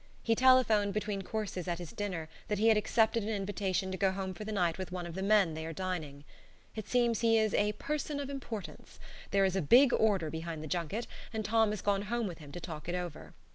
He 0.23 0.33
telephoned 0.33 0.95
between 0.95 1.21
courses 1.21 1.67
at 1.67 1.77
his 1.77 1.91
dinner 1.91 2.27
that 2.47 2.57
he 2.57 2.69
had 2.69 2.75
accepted 2.77 3.21
an 3.21 3.29
invitation 3.29 3.91
to 3.91 3.99
go 3.99 4.11
home 4.11 4.33
for 4.33 4.43
the 4.43 4.51
night 4.51 4.79
with 4.79 4.91
one 4.91 5.05
of 5.05 5.13
the 5.13 5.21
men 5.21 5.53
they 5.53 5.63
are 5.63 5.73
dining. 5.73 6.23
It 6.75 6.87
seems 6.87 7.19
he 7.19 7.37
is 7.37 7.53
a 7.53 7.73
"person 7.73 8.19
of 8.19 8.27
importance" 8.27 8.99
there 9.29 9.45
is 9.45 9.55
a 9.55 9.61
big 9.61 9.93
order 9.93 10.31
behind 10.31 10.63
the 10.63 10.67
junket, 10.67 11.05
and 11.31 11.45
Tom 11.45 11.69
has 11.69 11.83
gone 11.83 12.01
home 12.01 12.25
with 12.25 12.39
him 12.39 12.51
to 12.51 12.59
talk 12.59 12.89
it 12.89 12.95
over. 12.95 13.35